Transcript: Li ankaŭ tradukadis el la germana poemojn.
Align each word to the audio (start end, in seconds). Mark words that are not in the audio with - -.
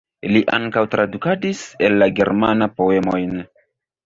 Li 0.35 0.39
ankaŭ 0.57 0.81
tradukadis 0.93 1.61
el 1.89 1.99
la 2.05 2.09
germana 2.21 2.71
poemojn. 2.81 3.39